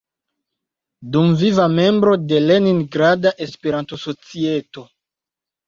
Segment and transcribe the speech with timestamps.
[1.15, 4.87] Dumviva membro de Leningrada Espertanto-Societo.